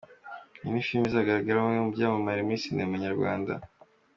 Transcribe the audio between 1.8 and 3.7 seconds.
mu byamamare muri Cinema Nyarwanda.